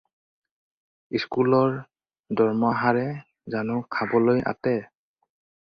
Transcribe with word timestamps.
স্কুলৰ 1.25 1.75
দৰমহাৰে 2.41 3.05
জানো 3.57 3.77
খাবলৈ 3.99 4.45
আটে! 4.55 4.77